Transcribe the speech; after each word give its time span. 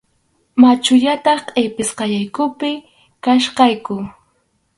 Machuñataq 0.61 1.39
qʼipisqallaykupi 1.53 2.69
kachkayku. 3.23 3.95